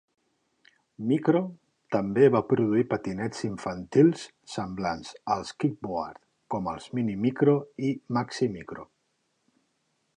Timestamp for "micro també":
1.09-2.29